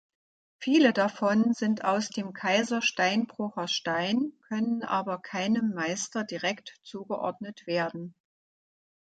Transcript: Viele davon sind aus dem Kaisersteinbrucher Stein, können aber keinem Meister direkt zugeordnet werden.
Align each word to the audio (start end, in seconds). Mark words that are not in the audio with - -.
Viele 0.57 0.93
davon 0.93 1.53
sind 1.53 1.83
aus 1.83 2.09
dem 2.09 2.33
Kaisersteinbrucher 2.33 3.67
Stein, 3.67 4.33
können 4.47 4.81
aber 4.81 5.19
keinem 5.21 5.75
Meister 5.75 6.23
direkt 6.23 6.79
zugeordnet 6.81 7.67
werden. 7.67 8.15